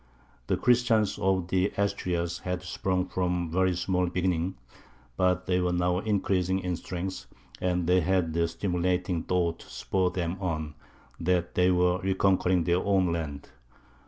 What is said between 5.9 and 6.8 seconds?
increasing in